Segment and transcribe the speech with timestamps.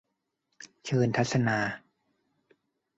[0.85, 1.57] เชิญทัศนา